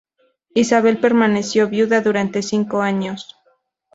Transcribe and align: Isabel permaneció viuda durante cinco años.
Isabel 0.55 0.99
permaneció 0.99 1.69
viuda 1.69 2.01
durante 2.01 2.41
cinco 2.41 2.81
años. 2.81 3.35